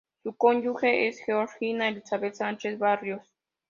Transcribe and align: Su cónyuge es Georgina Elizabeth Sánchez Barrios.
Su 0.23 0.35
cónyuge 0.35 1.07
es 1.07 1.19
Georgina 1.19 1.87
Elizabeth 1.87 2.33
Sánchez 2.33 2.79
Barrios. 2.79 3.35